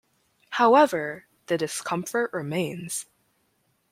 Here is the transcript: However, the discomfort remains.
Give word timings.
However, 0.49 1.27
the 1.45 1.59
discomfort 1.59 2.31
remains. 2.33 3.05